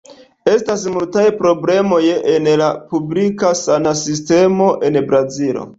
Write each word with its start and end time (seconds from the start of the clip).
Estas 0.51 0.85
multaj 0.95 1.25
problemoj 1.41 2.01
en 2.37 2.49
la 2.65 2.73
publika 2.95 3.55
sana 3.65 3.95
sistemo 4.05 4.73
en 4.91 5.03
Brazilo. 5.13 5.67